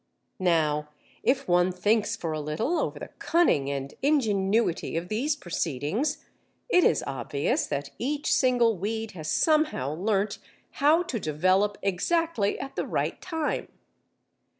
Now 0.39 0.89
if 1.21 1.47
one 1.47 1.71
thinks 1.71 2.15
for 2.15 2.31
a 2.31 2.39
little 2.39 2.79
over 2.79 2.97
the 2.97 3.09
cunning 3.19 3.69
and 3.69 3.93
ingenuity 4.01 4.97
of 4.97 5.09
these 5.09 5.35
proceedings, 5.35 6.25
it 6.69 6.83
is 6.83 7.03
obvious 7.05 7.67
that 7.67 7.91
each 7.99 8.33
single 8.33 8.79
weed 8.79 9.11
has 9.11 9.29
somehow 9.29 9.93
learnt 9.93 10.39
how 10.81 11.03
to 11.03 11.19
develop 11.19 11.77
exactly 11.83 12.59
at 12.59 12.75
the 12.75 12.87
right 12.87 13.21
time. 13.21 13.67